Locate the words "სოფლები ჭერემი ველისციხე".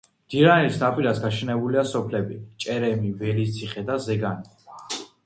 1.89-3.85